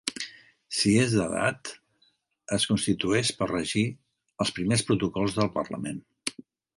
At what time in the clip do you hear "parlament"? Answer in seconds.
5.59-6.01